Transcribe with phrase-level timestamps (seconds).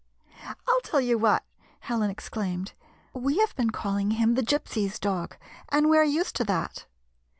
[0.43, 1.43] "I 'll tell you what,"
[1.81, 2.73] Helen exclaimed,
[3.13, 4.41] "we have been calling him 'the.
[4.41, 5.37] Gypsy's dog,'
[5.69, 6.87] and we are used to that.